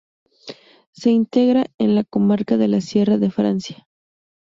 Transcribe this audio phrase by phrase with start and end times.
[0.93, 3.87] Se integra en la comarca de la Sierra de Francia.